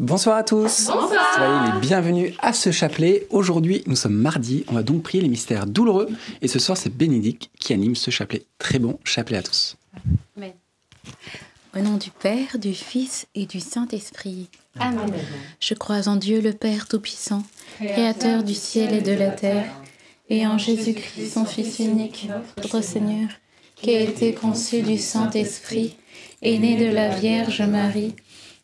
[0.00, 0.86] Bonsoir à tous.
[0.86, 1.34] Bonsoir.
[1.34, 3.26] Soyez les bienvenus à ce chapelet.
[3.28, 4.64] Aujourd'hui, nous sommes mardi.
[4.68, 6.08] On va donc prier les mystères douloureux.
[6.40, 8.46] Et ce soir, c'est Bénédicte qui anime ce chapelet.
[8.56, 9.76] Très bon chapelet à tous.
[10.38, 10.52] Amen.
[11.76, 14.48] Au nom du Père, du Fils et du Saint-Esprit.
[14.78, 15.12] Amen.
[15.60, 17.42] Je crois en Dieu le Père Tout-Puissant,
[17.76, 19.70] Créateur du ciel et de la terre,
[20.30, 22.26] et en Jésus-Christ, son Fils unique,
[22.56, 23.28] notre Seigneur,
[23.76, 25.94] qui a été conçu du Saint-Esprit,
[26.40, 28.14] et né de la Vierge Marie,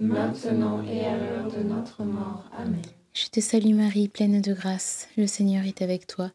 [0.00, 2.44] maintenant et à l'heure de notre mort.
[2.56, 2.82] Amen.
[3.12, 6.30] Je te salue Marie, pleine de grâce, le Seigneur est avec toi.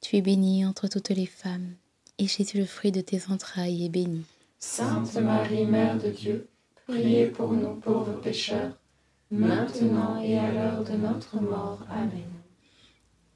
[0.00, 1.74] Tu es bénie entre toutes les femmes,
[2.18, 4.24] et Jésus, le fruit de tes entrailles, est béni.
[4.58, 6.48] Sainte Marie, Mère de Dieu,
[6.86, 8.72] priez pour nous pauvres pécheurs,
[9.30, 11.84] maintenant et à l'heure de notre mort.
[11.90, 12.22] Amen.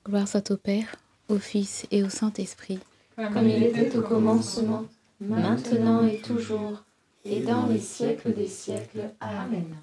[0.05, 0.97] Gloire soit au Père,
[1.29, 2.79] au Fils et au Saint-Esprit.
[3.17, 4.85] Comme il était au commencement,
[5.21, 6.85] maintenant et toujours,
[7.25, 9.11] et dans les siècles des siècles.
[9.21, 9.77] Amen.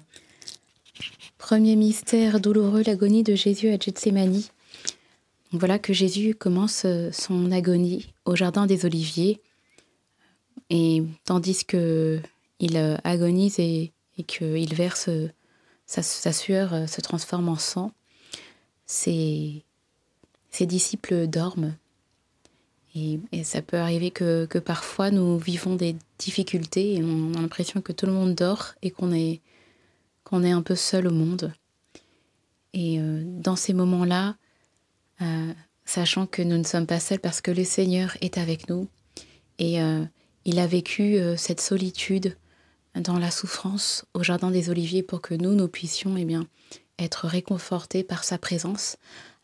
[1.38, 4.50] Premier mystère douloureux, l'agonie de Jésus à Gethsémani.
[5.52, 9.40] Voilà que Jésus commence euh, son agonie au jardin des Oliviers.
[10.70, 12.20] Et tandis que
[12.58, 15.30] il euh, agonise et, et qu'il verse euh,
[15.86, 17.92] sa, sa sueur se transforme en sang,
[18.86, 19.62] ses,
[20.50, 21.76] ses disciples dorment.
[22.96, 27.82] Et, ça peut arriver que, que parfois nous vivons des difficultés et on a l'impression
[27.82, 29.42] que tout le monde dort et qu'on est,
[30.32, 31.52] est un peu seul au monde.
[32.72, 34.36] Et euh, dans ces moments-là,
[35.20, 35.52] euh,
[35.84, 38.88] sachant que nous ne sommes pas seuls parce que le Seigneur est avec nous
[39.58, 40.02] et euh,
[40.46, 42.36] il a vécu cette solitude
[42.94, 46.46] dans la souffrance au Jardin des Oliviers pour que nous, nous puissions eh bien,
[46.98, 48.96] être réconfortés par sa présence.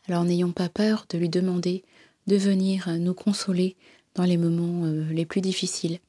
[0.07, 1.83] Alors n'ayons pas peur de lui demander
[2.27, 3.75] de venir euh, nous consoler
[4.15, 5.99] dans les moments euh, les plus difficiles.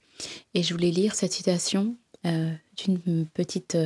[0.55, 3.77] Et je voulais lire cette citation euh, d'une petite,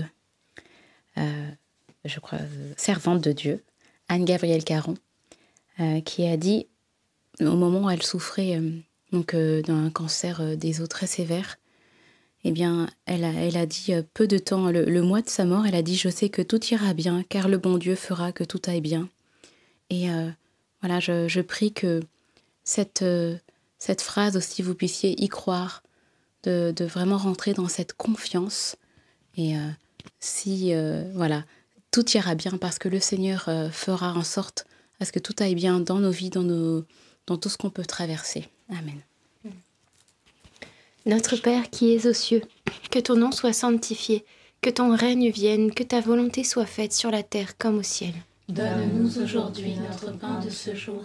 [1.17, 2.38] je crois,
[2.77, 3.65] servante de Dieu,
[4.09, 4.94] Anne-Gabrielle Caron,
[6.05, 6.67] qui a dit,
[7.41, 8.61] au moment où elle souffrait
[9.11, 11.56] donc d'un cancer des os très sévère,
[12.44, 15.67] eh bien, elle a, elle a dit peu de temps, le, mois de sa mort,
[15.67, 18.44] elle a dit Je sais que tout ira bien, car le bon Dieu fera que
[18.44, 19.09] tout aille bien.
[19.91, 20.06] Et
[20.83, 22.00] voilà, je, je prie que
[22.69, 23.34] cette, euh,
[23.79, 25.83] cette phrase aussi, vous puissiez y croire,
[26.43, 28.77] de, de vraiment rentrer dans cette confiance.
[29.39, 29.61] Et euh,
[30.21, 31.45] si, euh, voilà,
[31.91, 34.67] tout ira bien, parce que le Seigneur euh, fera en sorte
[35.01, 36.84] à ce que tout aille bien dans nos vies, dans, nos,
[37.27, 38.47] dans tout ce qu'on peut traverser.
[38.69, 39.00] Amen.
[41.06, 42.43] Notre Père qui es aux cieux,
[42.91, 44.27] que ton nom soit sanctifié,
[44.61, 48.12] que ton règne vienne, que ta volonté soit faite sur la terre comme au ciel.
[48.50, 51.05] Donne-nous aujourd'hui notre pain de ce jour.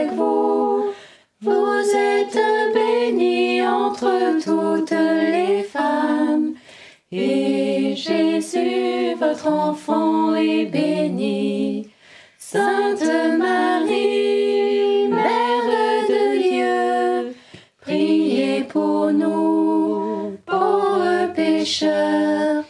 [4.39, 6.53] toutes les femmes.
[7.11, 11.89] Et Jésus, votre enfant, est béni.
[12.37, 13.03] Sainte
[13.37, 17.35] Marie, Mère de Dieu,
[17.81, 22.63] priez pour nous, pauvres pécheurs,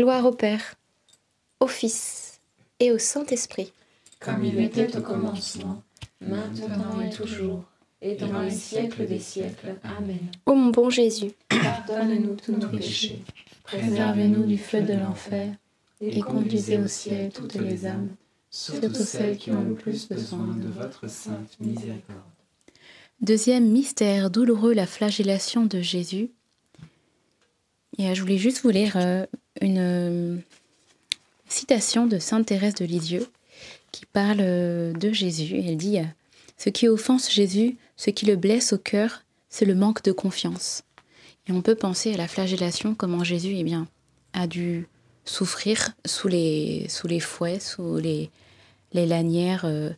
[0.00, 0.76] Gloire au Père,
[1.60, 2.40] au Fils
[2.78, 3.70] et au Saint-Esprit.
[4.18, 5.82] Comme il était au commencement,
[6.22, 7.64] maintenant et toujours,
[8.00, 9.76] et dans les siècles des siècles.
[9.84, 10.20] Amen.
[10.46, 13.22] Ô mon bon Jésus, Pardonne-nous tous nos péchés,
[13.62, 15.52] préservez-nous du feu de l'enfer,
[16.00, 18.08] et conduisez au ciel toutes les âmes,
[18.50, 22.22] surtout celles qui ont le plus besoin de votre sainte miséricorde.
[23.20, 26.30] Deuxième mystère douloureux, la flagellation de Jésus.
[27.98, 29.26] Et euh, je voulais juste vous lire euh,
[29.60, 30.36] une euh,
[31.48, 33.26] citation de Sainte Thérèse de Lisieux
[33.92, 35.62] qui parle euh, de Jésus.
[35.64, 35.98] Elle dit
[36.56, 40.82] Ce qui offense Jésus, ce qui le blesse au cœur, c'est le manque de confiance.
[41.46, 43.88] Et on peut penser à la flagellation, comment Jésus eh bien,
[44.32, 44.86] a dû
[45.24, 48.30] souffrir sous les, sous les fouets, sous les,
[48.92, 49.90] les lanières, euh,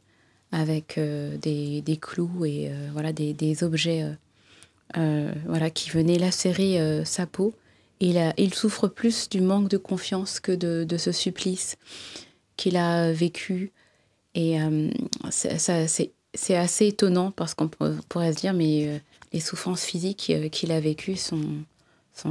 [0.54, 4.04] avec des, des clous et voilà, des, des objets
[4.94, 7.54] voilà, qui venaient lacérer sa peau.
[8.04, 11.76] Il, souffre plus du manque de confiance que de, ce supplice
[12.56, 13.70] qu'il a vécu.
[14.34, 14.90] Et euh,
[15.30, 18.98] c'est assez étonnant parce qu'on pour- pourrait se dire, mais euh,
[19.32, 21.64] les souffrances physiques euh, qu'il a vécues sont,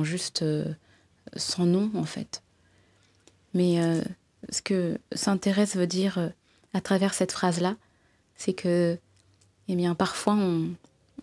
[0.03, 0.65] juste euh,
[1.37, 2.43] sans nom, en fait.
[3.53, 4.01] Mais euh,
[4.49, 6.27] ce que Sainte Thérèse veut dire euh,
[6.73, 7.77] à travers cette phrase-là,
[8.35, 8.97] c'est que,
[9.69, 10.75] eh bien, parfois, on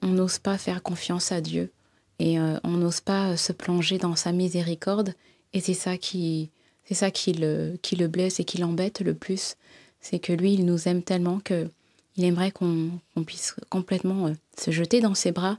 [0.07, 1.71] n'ose pas faire confiance à Dieu
[2.19, 5.15] et euh, on n'ose pas euh, se plonger dans sa miséricorde.
[5.53, 6.51] Et c'est ça qui,
[6.85, 9.57] c'est ça qui le, qui le blesse et qui l'embête le plus.
[10.01, 11.69] C'est que lui, il nous aime tellement que
[12.17, 15.59] il aimerait qu'on puisse complètement euh, se jeter dans ses bras.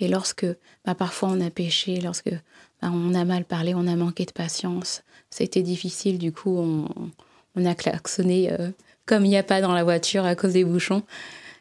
[0.00, 0.46] Et lorsque
[0.84, 2.30] bah, parfois on a péché, lorsque
[2.80, 6.88] bah, on a mal parlé, on a manqué de patience, c'était difficile, du coup on,
[7.54, 8.70] on a klaxonné euh,
[9.04, 11.02] comme il n'y a pas dans la voiture à cause des bouchons.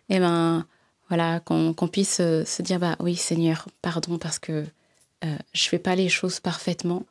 [0.09, 0.65] Et ben
[1.09, 4.65] voilà, qu'on puisse euh, se dire bah oui Seigneur, pardon parce que
[5.23, 7.03] euh, je fais pas les choses parfaitement,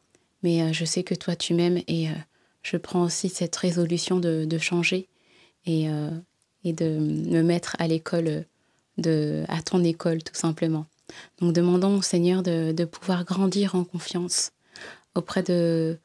[0.43, 2.15] mais euh, je sais que toi tu m'aimes et euh,
[2.63, 5.09] je prends aussi cette résolution de, changer
[5.67, 5.87] et,
[6.65, 8.47] et de me mettre à l'école,
[8.97, 10.87] de, à ton école tout simplement.
[11.41, 14.53] Donc demandons au Seigneur de, de pouvoir grandir en confiance
[15.15, 15.99] auprès de,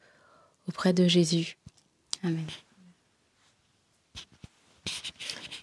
[0.68, 1.56] auprès de Jésus.
[2.22, 2.44] Amen.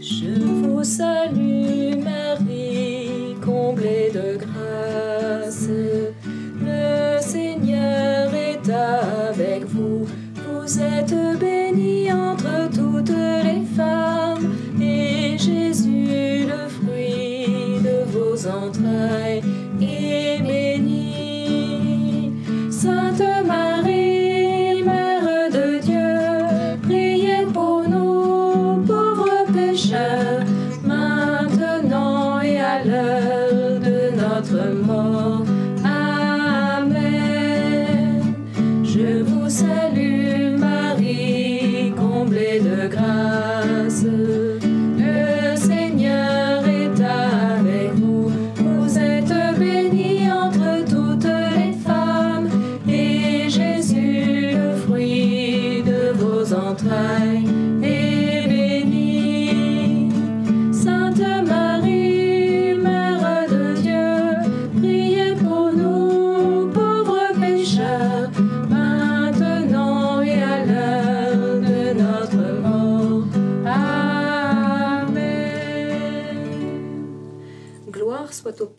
[0.00, 0.30] Je
[0.62, 1.49] vous salue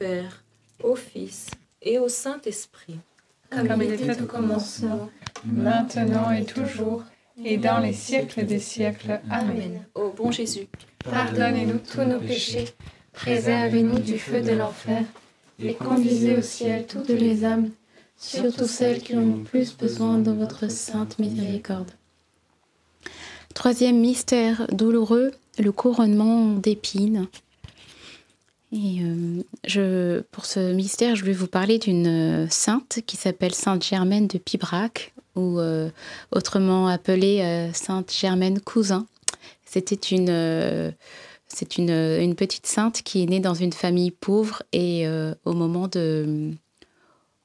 [0.01, 0.43] Père,
[0.83, 2.97] au Fils et au Saint-Esprit.
[3.51, 5.11] Comme il était au commencement,
[5.45, 7.03] maintenant et toujours,
[7.45, 9.21] et dans les siècles des siècles.
[9.29, 9.85] Amen.
[9.93, 10.67] Ô bon Jésus,
[11.05, 12.69] Pardonnez-nous tous nos péchés,
[13.13, 15.03] préservez-nous du feu de l'enfer,
[15.59, 17.69] et conduisez au ciel toutes les âmes,
[18.17, 21.91] surtout celles qui ont le plus besoin de votre sainte miséricorde.
[23.53, 25.29] Troisième mystère douloureux,
[25.59, 27.27] le couronnement d'épines.
[28.71, 29.01] Et
[29.75, 32.07] euh, pour ce mystère, je vais vous parler d'une
[32.45, 35.89] euh, sainte qui s'appelle Sainte Germaine de Pibrac, ou euh,
[36.31, 39.05] autrement appelée euh, Sainte Germaine Cousin.
[39.65, 40.29] C'était une,
[41.77, 45.07] une, une, petite sainte qui est née dans une famille pauvre et
[45.45, 46.51] au moment de...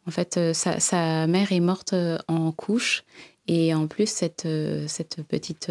[0.07, 1.95] En fait, sa, sa, mère est morte
[2.29, 3.05] en couche
[3.49, 4.49] et en plus, cette,
[4.87, 5.71] cette petite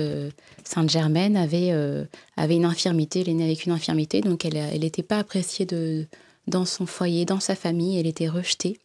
[0.63, 1.71] Sainte Germaine avait,
[2.37, 5.67] avait une infirmité, elle est née avec une infirmité, donc elle n'était pas appréciée
[6.47, 8.79] dans son foyer, dans sa famille, elle était rejetée.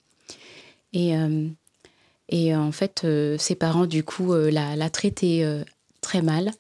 [0.93, 3.07] Et, en fait,
[3.39, 5.65] ses parents, du coup, la, la traitaient
[6.01, 6.53] très mal.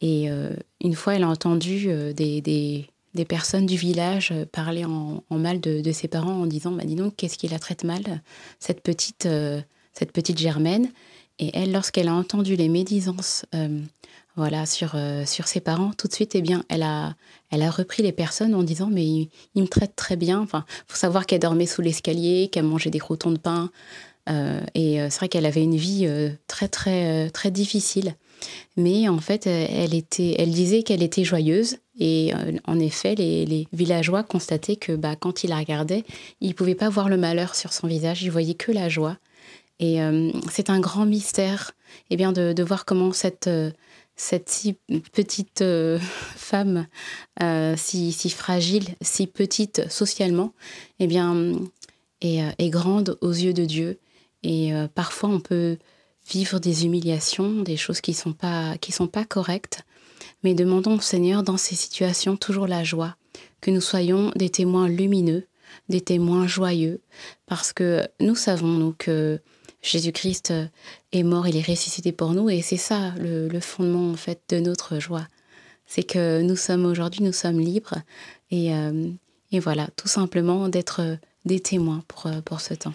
[0.00, 4.84] Et euh, une fois, elle a entendu euh, des, des, personnes du village euh, parler
[4.84, 8.22] en, mal de, ses parents en disant bah, Dis donc, qu'est-ce qui la traite mal,
[8.58, 9.28] cette petite,
[9.92, 10.90] cette petite Germaine
[11.38, 13.44] Et elle, lorsqu'elle a entendu les médisances
[14.36, 14.94] voilà, sur,
[15.26, 17.14] sur ses parents, tout de suite, eh bien, elle, a,
[17.50, 20.40] elle a repris les personnes en disant Mais il, me traite très bien.
[20.40, 23.70] Enfin, faut savoir qu'elle dormait sous l'escalier, qu'elle mangeait des croutons de pain.
[24.28, 26.08] et c'est vrai qu'elle avait une vie
[26.46, 28.14] très, très, très difficile.
[28.76, 31.76] Mais en fait, euh, elle, était, elle disait qu'elle était joyeuse.
[31.98, 36.04] Et euh, en effet, les, villageois constataient que bah, quand ils la regardaient,
[36.40, 39.18] ils ne pouvaient pas voir le malheur sur son visage, ils voyaient que la joie.
[39.78, 41.72] Et euh, c'est un grand mystère
[42.10, 43.50] eh bien, de, voir comment cette,
[44.14, 44.76] cette si
[45.12, 45.64] petite
[46.36, 46.86] femme,
[47.76, 50.52] si, si, fragile, si petite socialement,
[50.98, 51.54] eh bien,
[52.20, 53.98] est, est, grande aux yeux de Dieu.
[54.42, 55.78] Et parfois, on peut
[56.30, 58.34] vivre des humiliations, des choses qui ne sont,
[58.90, 59.82] sont pas correctes.
[60.42, 63.16] Mais demandons au Seigneur dans ces situations toujours la joie,
[63.60, 65.46] que nous soyons des témoins lumineux,
[65.88, 67.00] des témoins joyeux,
[67.46, 69.40] parce que nous savons, nous, que
[69.82, 70.52] Jésus-Christ
[71.12, 74.60] est mort, il est ressuscité pour nous, et c'est ça le, fondement, en fait, de
[74.60, 75.26] notre joie.
[75.86, 77.96] C'est que nous sommes aujourd'hui, nous sommes libres,
[78.50, 79.10] et, euh,
[79.52, 82.94] et voilà, tout simplement d'être des témoins pour, pour ce temps.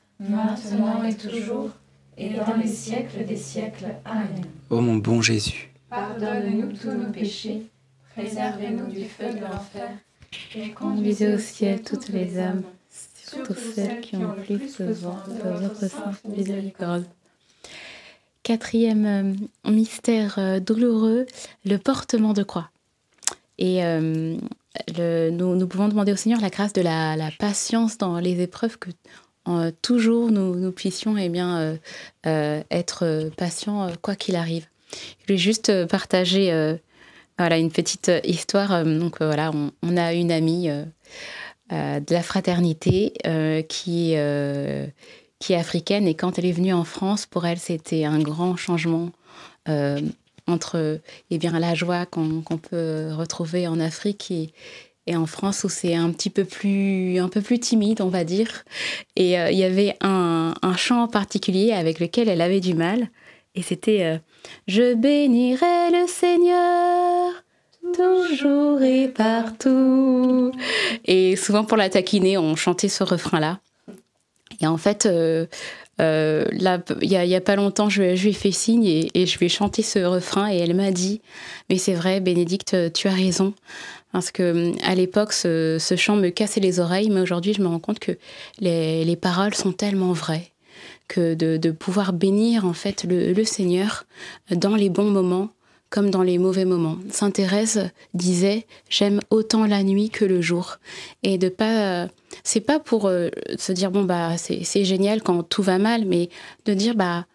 [0.29, 1.69] maintenant et toujours,
[2.17, 3.85] et dans les siècles des siècles.
[4.05, 4.43] Amen.
[4.69, 7.63] Ô mon bon Jésus, Pardonne-nous tous nos péchés,
[8.15, 9.89] préservez-nous du feu de l'enfer,
[10.55, 12.63] et Conduisez au ciel toutes les âmes,
[13.27, 17.05] surtout celles qui ont le plus besoin de votre sainte miséricorde.
[18.43, 21.25] Quatrième euh, mystère euh, douloureux,
[21.65, 22.69] le portement de croix.
[23.59, 24.35] Et euh,
[24.97, 28.41] le- nous, nous pouvons demander au Seigneur la grâce de la, la patience dans les
[28.41, 28.89] épreuves, que
[29.47, 31.77] euh, toujours nous, puissions eh bien, euh,
[32.27, 34.67] euh, être patients quoi qu'il arrive.
[35.21, 36.51] Je vais juste partager
[37.37, 38.83] voilà, une petite histoire.
[38.83, 39.51] Donc voilà,
[39.81, 40.69] on, a une amie
[41.69, 43.13] de la fraternité
[43.69, 44.15] qui,
[45.39, 48.57] qui est africaine et quand elle est venue en France, pour elle, c'était un grand
[48.57, 49.11] changement
[50.45, 50.99] entre
[51.29, 54.51] eh bien, la joie qu'on peut retrouver en Afrique et,
[55.07, 58.23] et en France où c'est un petit peu plus, un peu plus timide, on va
[58.23, 58.63] dire.
[59.15, 62.73] Et euh, il y avait un, un chant en particulier avec lequel elle avait du
[62.73, 63.09] mal.
[63.55, 64.17] Et c'était euh,
[64.67, 67.33] Je bénirai le Seigneur
[67.95, 70.51] toujours et partout.
[71.05, 73.59] Et souvent pour la taquiner, on chantait ce refrain-là.
[74.61, 75.47] Et en fait, euh,
[75.99, 79.49] là, il n'y a, pas longtemps, je, lui ai fait signe et je lui ai
[79.49, 81.21] chanté ce refrain et elle m'a dit
[81.69, 83.53] Mais c'est vrai, Bénédicte, tu as raison.
[84.11, 87.67] Parce que à l'époque, ce, ce chant me cassait les oreilles, mais aujourd'hui, je me
[87.67, 88.13] rends compte que
[88.59, 90.51] les, les paroles sont tellement vraies
[91.07, 94.05] que de, de pouvoir bénir en fait le, le Seigneur
[94.49, 95.49] dans les bons moments
[95.89, 96.97] comme dans les mauvais moments.
[97.09, 100.77] Sainte Thérèse disait j'aime autant la nuit que le jour
[101.21, 102.07] et de pas
[102.43, 106.29] c'est pas pour euh, se dire bon bah c'est génial quand tout va mal mais
[106.65, 107.25] de dire bah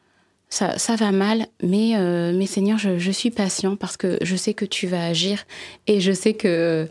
[0.48, 4.86] ça, va mal, mais, euh, Seigneur, je, suis patient parce que je sais que tu
[4.86, 5.44] vas agir
[5.86, 6.88] et je sais que,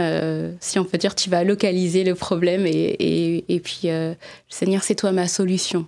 [0.00, 4.14] euh, si on peut dire, tu vas localiser le problème et, et, et puis, euh,
[4.48, 5.86] Seigneur, c'est toi ma solution.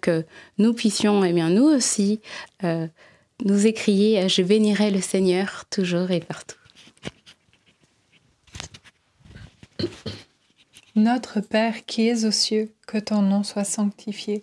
[0.00, 0.24] Que
[0.58, 2.20] nous puissions, eh bien, nous aussi,
[3.44, 6.56] nous écrier Je bénirai le Seigneur toujours et partout.
[10.96, 14.42] Notre Père qui es aux cieux, que ton nom soit sanctifié,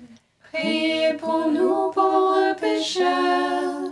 [0.51, 3.91] priez pour nous pauvres pécheurs,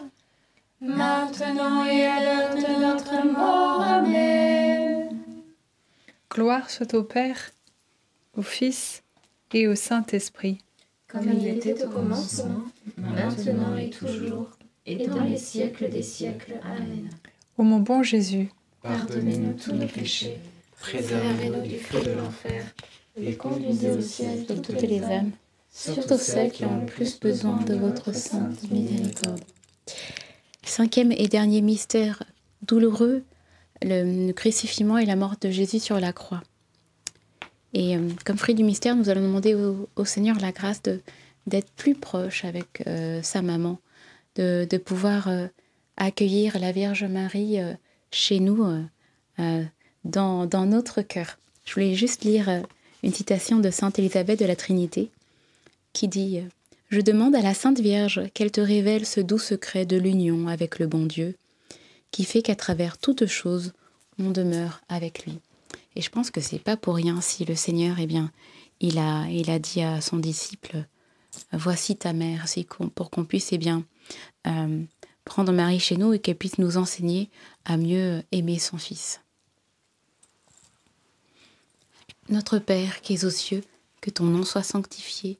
[0.82, 3.82] maintenant et à l'heure de notre mort.
[3.82, 5.18] Amen.
[6.30, 7.52] Gloire soit au Père,
[8.36, 9.04] au Fils
[9.54, 10.60] et au Saint-Esprit.
[11.08, 12.64] Comme il était au commencement,
[12.98, 14.50] maintenant et toujours,
[14.86, 16.60] et dans les siècles des siècles.
[16.64, 17.10] Amen.
[17.58, 18.50] Ô mon bon Jésus,
[18.84, 20.38] Pardonnez-nous tous nos péchés,
[20.80, 22.64] préservez-nous du feu de l'enfer,
[23.20, 25.32] et conduisez au ciel toutes les âmes,
[25.80, 29.42] surtout celles qui ont le plus besoin de votre sainte miséricorde.
[30.64, 32.24] Cinquième et dernier mystère
[32.64, 33.24] douloureux,
[33.82, 36.44] le crucifixion et la mort de Jésus sur la croix.
[37.74, 41.72] Et euh, comme fruit du mystère, nous allons demander au, au Seigneur la grâce d'être
[41.78, 43.80] plus proche avec euh, sa maman,
[44.36, 45.48] de, de pouvoir euh,
[45.96, 47.58] accueillir la Vierge Marie
[48.12, 48.66] chez nous,
[50.06, 51.38] dans, dans notre cœur.
[51.66, 52.64] Je voulais juste lire
[53.04, 55.12] une citation de Sainte Élisabeth de la Trinité
[55.94, 56.42] qui dit
[56.90, 60.80] Je demande à la Sainte Vierge qu'elle te révèle ce doux secret de l'union avec
[60.80, 61.36] le bon Dieu,
[62.12, 63.74] qui fait qu'à travers toutes choses,
[64.18, 65.40] on demeure avec lui.
[65.96, 68.32] Et je pense que c'est pas pour rien si le Seigneur, eh bien,
[68.80, 70.86] il a, dit à son disciple
[71.52, 72.46] Voici ta mère,
[72.96, 73.84] pour qu'on puisse, eh bien,
[74.48, 74.84] euh,
[75.26, 77.30] prendre Marie chez nous et qu'elle puisse nous enseigner
[77.66, 79.22] à mieux aimer son Fils.
[82.30, 83.64] Notre Père qui es aux cieux,
[84.02, 85.40] que ton nom soit sanctifié,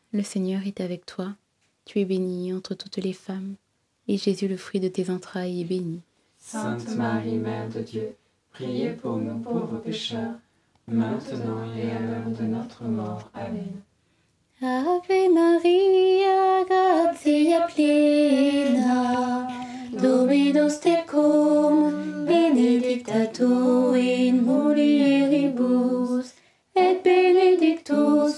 [0.13, 1.35] le Seigneur est avec toi.
[1.85, 3.55] Tu es bénie entre toutes les femmes,
[4.07, 6.01] et Jésus, le fruit de tes entrailles, est béni.
[6.37, 8.15] Sainte Marie, Mère de Dieu,
[8.51, 10.35] priez pour nous pauvres pécheurs,
[10.87, 13.29] maintenant et à l'heure de notre mort.
[13.33, 13.81] Amen.
[14.63, 19.47] Ave Maria, gratia plena,
[19.91, 25.70] Dominus tecum, benedicta tu in mulieribus,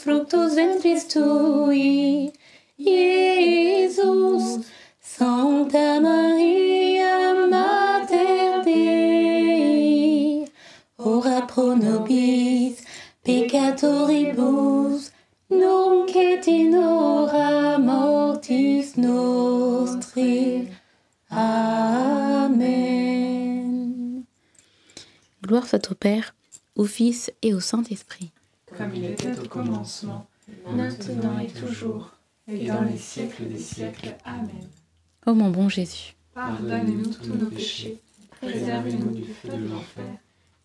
[0.03, 2.31] fructus ventris tui,
[2.77, 4.59] Iesus.
[4.99, 10.45] Sancta Maria, Mater Dei,
[10.97, 12.81] ora pro nobis
[13.23, 15.11] peccatoribus,
[15.49, 16.71] nunc et in
[17.79, 20.67] mortis nostri.
[21.29, 22.73] Amen.
[25.41, 26.35] Gloire soit au Père,
[26.75, 28.33] au Fils et au Saint-Esprit.
[28.83, 30.25] Comme il était au commencement,
[30.69, 32.11] maintenant et toujours,
[32.49, 34.13] et dans les siècles des siècles.
[34.25, 34.67] Amen.
[35.25, 38.01] Ô mon bon Jésus, Pardonnez-nous tous nos péchés,
[38.41, 40.03] préservez-nous du feu de l'enfer,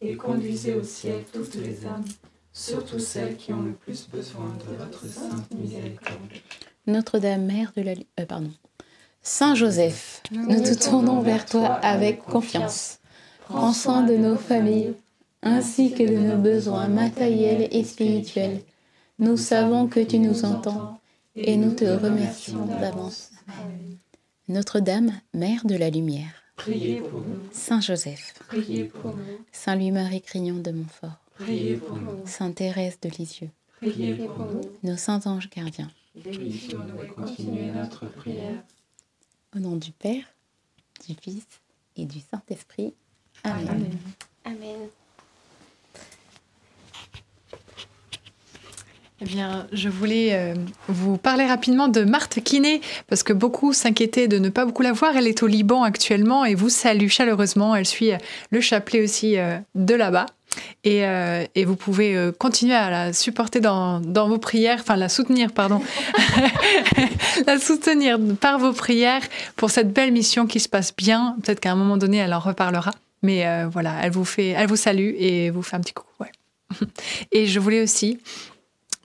[0.00, 2.04] et conduisez au ciel toutes les âmes,
[2.52, 6.18] surtout celles qui ont le plus besoin de votre sainte miséricorde.
[6.88, 7.92] Notre-Dame, Mère de la...
[8.18, 8.50] Euh, pardon.
[9.22, 12.98] Saint Joseph, nous nous tournons vers toi avec confiance.
[13.44, 14.94] Prends soin de nos familles,
[15.42, 18.61] ainsi que de nos besoins matériels et spirituels.
[19.18, 21.01] Nous savons que tu nous entends
[21.35, 23.31] et nous te remercions d'avance.
[24.48, 30.20] Notre-Dame, Mère de la Lumière, Priez pour nous, Saint Joseph, priez pour nous, Saint Louis-Marie
[30.22, 35.20] Crignon de Montfort, priez pour nous, Sainte Thérèse de Lisieux, priez pour nous, nos saints
[35.27, 35.88] anges gardiens,
[36.20, 38.61] priez pour nous et continuez notre prière.
[39.55, 40.24] au nom du Père,
[41.07, 41.46] du Fils
[41.96, 42.92] et du Saint-Esprit.
[43.44, 43.96] Amen.
[44.44, 44.88] Amen.
[49.20, 50.54] Eh bien, je voulais euh,
[50.87, 54.92] vous parler rapidement de Marthe Kiné, parce que beaucoup s'inquiétaient de ne pas beaucoup la
[54.92, 55.16] voir.
[55.16, 57.74] Elle est au Liban actuellement et vous salue chaleureusement.
[57.74, 58.18] Elle suit euh,
[58.50, 60.26] le chapelet aussi euh, de là-bas.
[60.85, 61.04] Et,
[61.64, 65.83] vous pouvez continuer à la supporter dans, vos prières, enfin la soutenir, pardon,
[67.46, 69.20] la soutenir par vos prières
[69.57, 71.37] pour cette belle mission qui se passe bien.
[71.42, 72.92] Peut-être qu'à un moment donné, elle en reparlera.
[73.22, 76.24] Mais voilà, elle vous fait, elle vous salue et vous fait un petit coucou.
[77.33, 78.18] Et je voulais aussi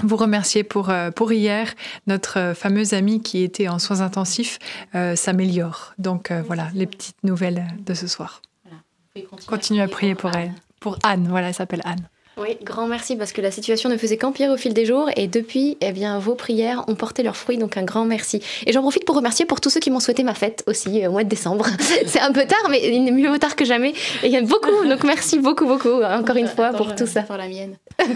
[0.01, 1.73] vous remercier pour, euh, pour hier.
[2.07, 4.59] Notre euh, fameuse amie qui était en soins intensifs
[4.95, 5.93] euh, s'améliore.
[5.97, 8.41] Donc euh, voilà, les petites nouvelles de ce soir.
[9.45, 10.53] Continuez à prier pour elle.
[10.79, 12.09] Pour Anne, voilà, elle s'appelle Anne.
[12.35, 15.27] Oui, grand merci parce que la situation ne faisait qu'empirer au fil des jours et
[15.27, 18.41] depuis, eh bien, vos prières ont porté leurs fruits, donc un grand merci.
[18.65, 21.09] Et j'en profite pour remercier pour tous ceux qui m'ont souhaité ma fête aussi euh,
[21.09, 21.67] au mois de décembre.
[22.07, 23.93] C'est un peu tard, mais mieux vaut tard que jamais.
[24.23, 27.05] Et il y en a beaucoup, donc merci beaucoup, beaucoup, encore une fois, pour tout
[27.05, 27.21] ça.
[27.21, 27.77] Pour la mienne.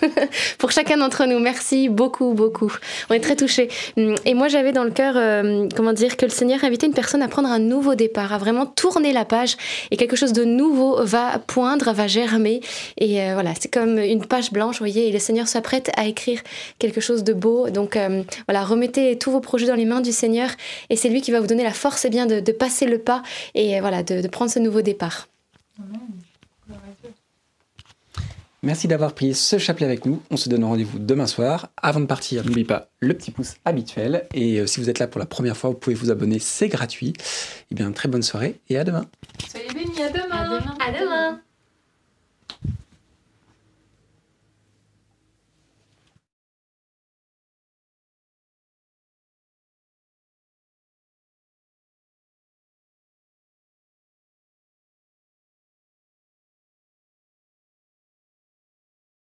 [0.58, 1.38] pour chacun d'entre nous.
[1.38, 2.72] Merci beaucoup, beaucoup.
[3.10, 3.68] On est très touchés.
[4.24, 7.22] Et moi, j'avais dans le cœur, euh, comment dire, que le Seigneur invitait une personne
[7.22, 9.56] à prendre un nouveau départ, à vraiment tourner la page
[9.90, 12.60] et quelque chose de nouveau va poindre, va germer.
[12.98, 16.06] Et euh, voilà, c'est comme une page blanche, vous voyez, et le Seigneur s'apprête à
[16.06, 16.42] écrire
[16.78, 17.70] quelque chose de beau.
[17.70, 20.50] Donc euh, voilà, remettez tous vos projets dans les mains du Seigneur
[20.90, 22.98] et c'est lui qui va vous donner la force eh bien, de, de passer le
[22.98, 23.22] pas
[23.54, 25.28] et euh, voilà, de, de prendre ce nouveau départ.
[28.62, 30.20] Merci d'avoir pris ce chapelet avec nous.
[30.30, 31.68] On se donne rendez-vous demain soir.
[31.80, 34.26] Avant de partir, n'oubliez pas le petit pouce habituel.
[34.34, 36.66] Et euh, si vous êtes là pour la première fois, vous pouvez vous abonner, c'est
[36.66, 37.12] gratuit.
[37.70, 39.04] Et bien, très bonne soirée et à demain.
[39.48, 40.60] Soyez bénis, à demain.
[40.80, 41.40] À demain